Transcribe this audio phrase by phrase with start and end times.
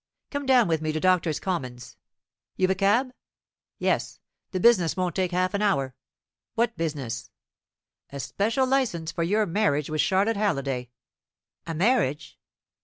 [0.31, 1.95] Come down with me to Doctors' Commons.
[2.55, 3.13] You've a cab?
[3.77, 5.93] Yes; the business won't take half an hour."
[6.55, 7.29] "What business?"
[8.09, 10.89] "A special licence for your marriage with Charlotte Halliday."
[11.67, 12.39] "A marriage?"